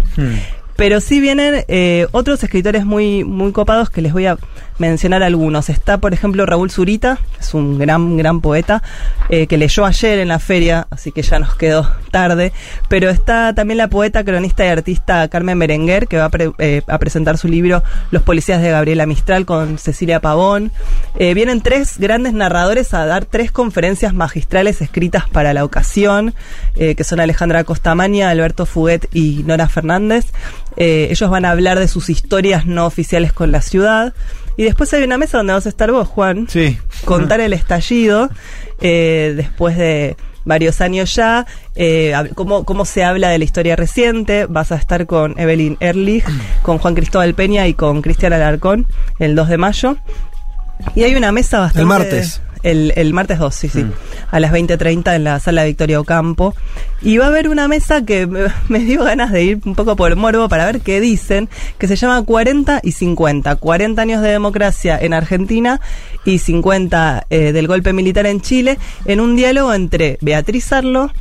Pero 0.75 1.00
sí 1.00 1.22
vienen 1.22 1.64
eh, 1.68 2.08
otros 2.12 2.44
escritores 2.44 2.86
muy, 2.86 3.24
muy 3.24 3.52
copados 3.54 3.90
que 3.90 4.02
les 4.02 4.12
voy 4.12 4.25
a 4.25 4.38
mencionar 4.77 5.24
algunos. 5.24 5.70
Está, 5.70 5.98
por 6.00 6.13
ejemplo, 6.13 6.46
Raúl 6.46 6.70
Zurita, 6.72 7.20
es 7.39 7.53
un 7.53 7.77
gran, 7.77 8.17
gran 8.17 8.41
poeta, 8.41 8.84
eh, 9.29 9.48
que 9.48 9.58
leyó 9.58 9.86
ayer 9.86 10.20
en 10.20 10.27
la 10.27 10.39
feria, 10.39 10.88
así 10.89 11.12
que 11.12 11.22
ya 11.22 11.39
nos 11.39 11.55
quedó 11.55 11.89
tarde. 12.12 12.51
Pero 12.89 13.10
está 13.10 13.53
también 13.53 13.77
la 13.77 13.88
poeta, 13.88 14.24
cronista 14.24 14.65
y 14.65 14.70
artista 14.70 15.27
Carmen 15.27 15.58
Berenguer, 15.60 16.08
que 16.08 16.17
va 16.17 16.25
a, 16.25 16.29
pre- 16.29 16.51
eh, 16.60 16.82
a 16.88 16.98
presentar 16.98 17.38
su 17.38 17.48
libro 17.48 17.84
Los 18.12 18.24
policías 18.24 18.62
de 18.62 18.72
Gabriela 18.72 19.05
Mistral 19.05 19.46
con 19.46 19.77
Cecilia 19.77 20.20
Pavón. 20.20 20.72
Eh, 21.17 21.34
vienen 21.34 21.62
tres 21.62 21.98
grandes 21.98 22.34
narradores 22.34 22.94
a 22.94 23.05
dar 23.05 23.25
tres 23.25 23.51
conferencias 23.51 24.13
magistrales 24.13 24.82
escritas 24.82 25.29
para 25.29 25.53
la 25.53 25.63
ocasión, 25.63 26.34
que 26.75 27.03
son 27.03 27.20
Alejandra 27.20 27.63
Costamaña, 27.63 28.29
Alberto 28.29 28.65
Fuguet 28.65 29.08
y 29.13 29.44
Nora 29.46 29.70
Fernández. 29.70 30.25
Ellos 30.75 31.29
van 31.29 31.46
a 31.46 31.51
hablar 31.51 31.79
de 31.79 31.88
sus 31.88 32.10
historias 32.10 32.65
no 32.65 32.86
oficiales 32.86 33.32
con 33.32 33.51
la 33.51 33.62
ciudad. 33.62 34.13
Y 34.58 34.64
después 34.64 34.94
hay 34.94 35.04
una 35.04 35.18
mesa 35.18 35.38
donde 35.38 35.54
vas 35.54 35.66
a 35.66 35.70
estar 35.70 35.92
vos, 35.92 36.08
Juan. 36.08 36.48
Sí. 36.50 36.78
Contar 37.04 37.40
el 37.42 37.54
estallido 37.54 38.30
eh, 38.82 39.34
después 39.36 39.78
de 39.78 40.16
varios 40.46 40.80
años 40.80 41.14
ya, 41.16 41.46
eh, 41.76 42.14
cómo, 42.36 42.64
cómo 42.64 42.86
se 42.86 43.04
habla 43.04 43.30
de 43.30 43.40
la 43.40 43.44
historia 43.44 43.76
reciente. 43.76 44.46
Vas 44.46 44.72
a 44.72 44.76
estar 44.76 45.06
con 45.06 45.38
Evelyn 45.40 45.78
Erlich, 45.80 46.26
con 46.62 46.78
Juan 46.78 46.96
Cristóbal 46.96 47.34
Peña 47.34 47.68
y 47.68 47.74
con 47.74 48.02
Cristian 48.02 48.32
Alarcón 48.34 48.88
el 49.20 49.36
2 49.36 49.50
de 49.50 49.58
mayo. 49.58 49.98
Y 50.96 51.04
hay 51.04 51.16
una 51.16 51.32
mesa 51.32 51.60
bastante... 51.60 51.82
El 51.82 51.88
martes. 51.88 52.42
El, 52.65 52.93
el 52.95 53.13
martes 53.13 53.38
2, 53.38 53.53
sí, 53.53 53.69
sí. 53.69 53.86
A 54.31 54.39
las 54.39 54.51
20.30 54.51 55.15
en 55.15 55.24
la 55.24 55.39
sala 55.39 55.65
Victoria 55.65 56.00
Ocampo. 56.00 56.55
Y 57.01 57.17
va 57.17 57.25
a 57.25 57.27
haber 57.27 57.48
una 57.48 57.67
mesa 57.67 58.03
que 58.03 58.25
me, 58.25 58.48
me 58.69 58.79
dio 58.79 59.03
ganas 59.03 59.31
de 59.31 59.43
ir 59.43 59.62
un 59.65 59.75
poco 59.75 59.95
por 59.95 60.10
el 60.10 60.17
morbo 60.17 60.50
para 60.50 60.65
ver 60.65 60.81
qué 60.81 61.00
dicen, 61.00 61.48
que 61.77 61.88
se 61.88 61.95
llama 61.95 62.24
40 62.24 62.81
y 62.84 62.91
50. 62.91 63.55
40 63.55 64.01
años 64.01 64.22
de 64.24 64.29
democracia 64.29 64.98
en 65.00 65.13
Argentina 65.13 65.79
y 66.25 66.39
50 66.39 67.27
eh, 67.29 67.51
del 67.51 67.67
golpe 67.67 67.93
militar 67.93 68.25
en 68.25 68.41
Chile, 68.41 68.79
en 69.05 69.19
un 69.19 69.36
diálogo 69.36 69.72
entre 69.72 70.17
Beatriz 70.22 70.72
Arlo 70.74 71.12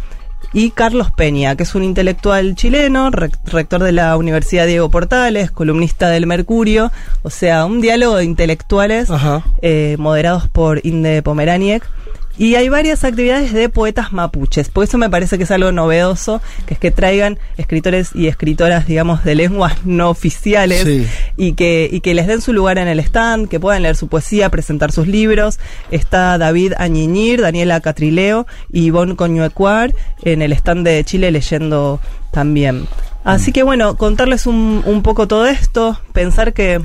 y 0.53 0.71
Carlos 0.71 1.11
Peña, 1.11 1.57
que 1.57 1.63
es 1.65 1.75
un 1.75 1.83
intelectual 1.85 2.55
chileno, 2.55 3.11
rec- 3.11 3.39
rector 3.45 3.83
de 3.83 3.93
la 3.93 4.17
Universidad 4.17 4.67
Diego 4.67 4.89
Portales, 4.91 5.51
columnista 5.51 6.09
del 6.11 6.27
Mercurio, 6.27 6.91
o 7.23 7.31
sea, 7.31 7.65
un 7.65 7.81
diálogo 7.81 8.17
de 8.17 8.25
intelectuales 8.25 9.09
eh, 9.63 9.97
moderados 9.99 10.49
por 10.49 10.81
Inde 10.87 11.23
Pomeraniec. 11.23 11.89
Y 12.37 12.57
hay 12.57 12.69
varias 12.69 13.05
actividades 13.05 13.53
de 13.53 13.69
poetas 13.69 14.13
mapuches, 14.13 14.69
por 14.69 14.83
eso 14.83 14.99
me 14.99 15.09
parece 15.09 15.39
que 15.39 15.45
es 15.45 15.51
algo 15.53 15.71
novedoso, 15.71 16.43
que 16.67 16.75
es 16.75 16.81
que 16.81 16.91
traigan 16.91 17.39
escritores 17.57 18.11
y 18.13 18.27
escritoras, 18.27 18.89
digamos, 18.89 19.23
de 19.23 19.37
lenguas 19.37 19.85
no 19.85 20.11
oficiales 20.11 20.83
Sí. 20.83 21.07
y 21.37 21.53
que, 21.53 21.89
y 21.91 22.01
que 22.01 22.13
les 22.15 22.27
den 22.27 22.41
su 22.41 22.53
lugar 22.53 22.79
en 22.79 22.89
el 22.89 22.99
stand, 22.99 23.49
que 23.49 23.61
puedan 23.61 23.83
leer 23.83 23.95
su 23.95 24.09
poesía, 24.09 24.49
presentar 24.51 24.91
sus 24.91 25.07
libros. 25.07 25.61
Está 25.93 26.37
David 26.37 26.73
Añiñir, 26.77 27.41
Daniela 27.41 27.81
Catrileo 27.81 28.47
y 28.73 28.87
Ivonne 28.87 29.15
Coñuecuar 29.15 29.95
en 30.23 30.43
el 30.43 30.53
stand 30.55 30.85
de 30.85 31.05
Chile 31.05 31.31
leyendo 31.31 32.01
también. 32.33 32.87
Así 33.25 33.53
que 33.53 33.63
bueno, 33.63 33.97
contarles 33.97 34.47
un, 34.47 34.83
un 34.85 35.03
poco 35.03 35.27
todo 35.27 35.47
esto, 35.47 35.99
pensar 36.13 36.53
que, 36.53 36.81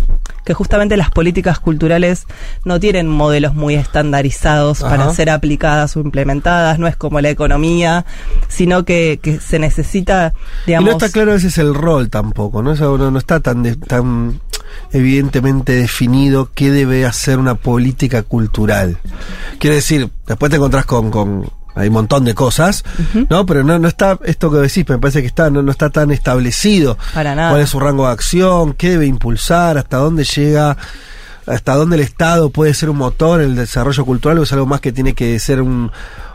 que 0.45 0.53
justamente 0.53 0.95
las 0.95 1.11
políticas 1.11 1.59
culturales 1.59 2.25
no 2.63 2.79
tienen 2.79 3.07
modelos 3.09 3.53
muy 3.55 3.75
estandarizados 3.75 4.79
para 4.79 5.13
ser 5.13 5.29
aplicadas 5.29 5.97
o 5.97 5.99
implementadas, 5.99 6.79
no 6.79 6.87
es 6.87 6.95
como 6.95 7.19
la 7.19 7.29
economía, 7.29 8.05
sino 8.47 8.85
que, 8.85 9.19
que 9.21 9.39
se 9.41 9.59
necesita, 9.59 10.33
digamos... 10.65 10.87
Y 10.87 10.91
no 10.91 10.97
está 10.97 11.09
claro 11.11 11.33
ese 11.35 11.47
es 11.47 11.57
el 11.57 11.75
rol 11.75 12.09
tampoco, 12.09 12.61
¿no? 12.63 12.71
Eso 12.71 12.97
no, 12.97 13.11
no 13.11 13.19
está 13.19 13.41
tan, 13.41 13.61
de- 13.63 13.75
tan 13.75 14.39
evidentemente 14.93 15.73
definido 15.73 16.51
qué 16.55 16.71
debe 16.71 17.05
hacer 17.05 17.37
una 17.37 17.55
política 17.55 18.23
cultural. 18.23 18.97
Quiere 19.59 19.75
decir, 19.77 20.09
después 20.25 20.49
te 20.49 20.55
encontrás 20.55 20.85
con, 20.85 21.11
con 21.11 21.49
hay 21.75 21.87
un 21.87 21.93
montón 21.93 22.25
de 22.25 22.33
cosas, 22.33 22.83
¿no? 23.29 23.45
Pero 23.45 23.63
no, 23.63 23.79
no 23.79 23.87
está 23.87 24.19
esto 24.23 24.51
que 24.51 24.57
decís, 24.57 24.87
me 24.89 24.97
parece 24.97 25.21
que 25.21 25.27
está, 25.27 25.49
no, 25.49 25.61
no 25.61 25.71
está 25.71 25.89
tan 25.89 26.11
establecido. 26.11 26.97
Para 27.13 27.35
nada. 27.35 27.51
¿Cuál 27.51 27.61
es 27.61 27.69
su 27.69 27.79
rango 27.79 28.05
de 28.05 28.13
acción? 28.13 28.73
¿Qué 28.73 28.91
debe 28.91 29.05
impulsar? 29.05 29.77
¿Hasta 29.77 29.97
dónde 29.97 30.23
llega? 30.23 30.77
¿Hasta 31.45 31.75
dónde 31.75 31.95
el 31.95 32.03
Estado 32.03 32.49
puede 32.49 32.73
ser 32.73 32.89
un 32.89 32.97
motor 32.97 33.41
en 33.41 33.51
el 33.51 33.55
desarrollo 33.55 34.05
cultural 34.05 34.39
o 34.39 34.43
es 34.43 34.53
algo 34.53 34.65
más 34.65 34.81
que 34.81 34.91
tiene 34.91 35.13
que 35.13 35.39
ser 35.39 35.61
un, 35.61 35.91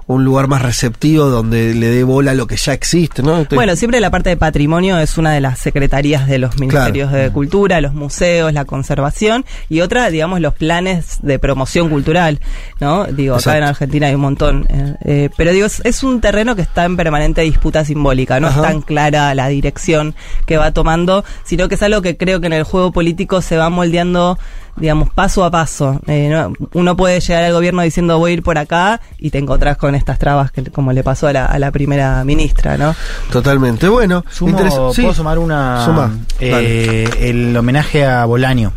un 0.07 0.23
lugar 0.25 0.49
más 0.49 0.61
receptivo 0.61 1.27
donde 1.31 1.75
le 1.75 1.87
dé 1.89 2.05
bola 2.05 2.33
a 2.33 2.35
lo 2.35 2.47
que 2.47 2.57
ya 2.57 2.75
existe, 2.75 3.23
¿no? 3.23 3.39
Estoy- 3.41 3.57
Bueno, 3.57 3.75
siempre 3.75 4.01
la 4.01 4.11
parte 4.11 4.29
de 4.31 4.37
patrimonio 4.37 4.99
es 4.99 5.17
una 5.17 5.33
de 5.33 5.41
las 5.41 5.59
secretarías 5.59 6.27
de 6.29 6.39
los 6.39 6.59
ministerios 6.59 7.11
de 7.11 7.31
cultura, 7.31 7.81
los 7.81 7.95
museos, 7.95 8.53
la 8.53 8.67
conservación 8.67 9.47
y 9.71 9.81
otra, 9.81 10.11
digamos, 10.11 10.41
los 10.41 10.53
planes 10.55 11.19
de 11.23 11.39
promoción 11.39 11.89
cultural, 11.89 12.39
¿no? 12.81 13.05
Digo, 13.05 13.37
acá 13.37 13.57
en 13.57 13.65
Argentina 13.65 14.09
hay 14.09 14.15
un 14.15 14.21
montón. 14.21 14.67
eh, 14.69 14.95
eh, 15.05 15.31
pero 15.39 15.53
digo, 15.53 15.67
es, 15.67 15.81
es 15.85 16.03
un 16.03 16.21
terreno 16.21 16.55
que 16.55 16.63
está 16.63 16.85
en 16.85 16.97
permanente 16.99 17.41
disputa 17.41 17.85
simbólica, 17.85 18.41
no 18.41 18.49
Ajá. 18.49 18.61
es 18.61 18.67
tan 18.67 18.83
clara 18.83 19.35
la 19.35 19.49
dirección 19.49 20.15
que 20.45 20.59
va 20.59 20.73
tomando, 20.73 21.25
sino 21.45 21.69
que 21.69 21.77
es 21.77 21.83
algo 21.83 22.03
que 22.03 22.17
creo 22.19 22.41
que 22.41 22.47
en 22.49 22.53
el 22.53 22.65
juego 22.65 22.93
político 22.93 23.41
se 23.41 23.57
va 23.57 23.71
moldeando 23.71 24.39
digamos, 24.77 25.09
paso 25.15 25.45
a 25.45 25.53
paso. 25.53 26.01
Eh, 26.09 26.29
no- 26.29 26.53
uno 26.73 26.97
puede 26.97 27.21
llegar 27.21 27.45
al 27.45 27.53
gobierno 27.53 27.83
diciendo 27.83 28.19
voy 28.19 28.33
a 28.33 28.35
ir 28.35 28.43
por 28.43 28.59
acá 28.59 29.01
y 29.19 29.31
te 29.31 29.39
encontrás 29.39 29.77
con 29.77 29.94
estas 29.95 30.19
trabas 30.19 30.51
que, 30.51 30.63
como 30.65 30.93
le 30.93 31.03
pasó 31.03 31.27
a 31.29 31.33
la, 31.33 31.47
a 31.47 31.59
la 31.59 31.71
primera 31.71 32.23
ministra, 32.25 32.77
¿no? 32.77 32.95
Totalmente. 33.31 33.89
Bueno, 33.89 34.25
Sumo, 34.31 34.93
sí. 34.93 35.03
¿Puedo 35.03 35.15
sumar 35.15 35.39
una? 35.39 35.85
Suma, 35.85 36.13
eh, 36.41 37.09
el 37.21 37.57
homenaje 37.57 38.05
a 38.05 38.25
Bolaño. 38.25 38.73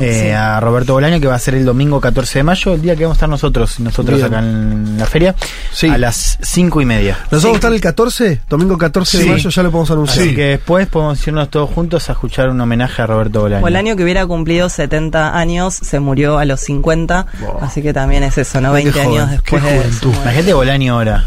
eh, 0.00 0.26
Sí. 0.26 0.30
A 0.30 0.60
Roberto 0.60 0.92
Bolaño, 0.92 1.18
que 1.18 1.26
va 1.26 1.34
a 1.34 1.38
ser 1.40 1.56
el 1.56 1.64
domingo 1.64 2.00
14 2.00 2.38
de 2.38 2.42
mayo, 2.44 2.72
el 2.74 2.80
día 2.82 2.94
que 2.94 3.02
vamos 3.02 3.16
a 3.16 3.18
estar 3.18 3.28
nosotros, 3.28 3.80
nosotros 3.80 4.16
Bien. 4.20 4.32
acá 4.32 4.38
en 4.38 4.96
la 4.96 5.06
feria, 5.06 5.34
Sí. 5.72 5.88
a 5.88 5.98
las 5.98 6.38
5 6.40 6.80
y 6.80 6.84
media. 6.84 7.18
¿Nos 7.32 7.42
vamos 7.42 7.56
a 7.56 7.58
estar 7.58 7.72
el 7.72 7.80
14? 7.80 8.40
Domingo 8.48 8.78
14 8.78 9.18
Sí. 9.18 9.24
de 9.24 9.30
mayo, 9.32 9.50
ya 9.50 9.62
lo 9.64 9.72
podemos 9.72 9.90
anunciar. 9.90 10.24
Así 10.24 10.36
que 10.36 10.42
después 10.50 10.86
podemos 10.86 11.26
irnos 11.26 11.50
todos 11.50 11.68
juntos 11.70 12.08
a 12.08 12.12
escuchar 12.12 12.48
un 12.48 12.60
homenaje 12.60 13.02
a 13.02 13.06
Roberto 13.08 13.40
Bolaño. 13.40 13.60
Bolaño 13.60 13.96
que 13.96 14.04
hubiera 14.04 14.24
cumplido 14.24 14.68
70 14.68 15.36
años, 15.36 15.74
se 15.74 15.98
murió 15.98 16.38
a 16.38 16.44
los 16.44 16.60
50, 16.60 17.26
Wow. 17.40 17.58
así 17.62 17.82
que 17.82 17.92
también 17.92 18.22
es 18.22 18.38
eso, 18.38 18.60
¿no? 18.60 18.68
Qué 18.68 18.84
20 18.84 19.02
joven, 19.02 19.18
años 19.20 19.30
después 19.32 19.64
qué 19.64 19.68
de 19.68 19.78
juventud. 19.78 19.98
su 19.98 20.06
muerte. 20.12 20.28
Bolaño 20.58 20.94
ahora. 20.94 21.24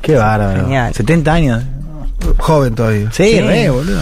Qué 0.00 0.16
bárbaro. 0.16 0.62
Genial. 0.62 0.94
70 0.94 1.32
años. 1.34 1.62
Joven 2.38 2.74
todavía. 2.74 3.10
Sí, 3.12 3.24
Sí. 3.32 3.40
re, 3.40 3.68
boludo. 3.68 4.00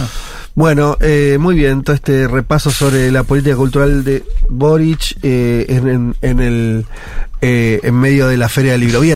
Bueno, 0.55 0.97
eh, 1.01 1.37
muy 1.39 1.53
bien, 1.55 1.83
todo 1.83 1.95
este 1.95 2.27
repaso 2.29 2.71
sobre 2.71 3.11
la 3.11 3.23
política 3.23 3.55
cultural 3.57 4.03
de 4.05 4.23
Boric 4.47 5.17
eh, 5.21 5.65
en, 5.67 5.87
en- 5.89 6.15
en 6.21 6.39
el 6.39 6.85
eh, 7.41 7.79
en 7.83 7.95
medio 7.95 8.27
de 8.27 8.37
la 8.37 8.47
Feria 8.47 8.71
del 8.73 8.81
Libro. 8.81 9.01
Bien. 9.01 9.09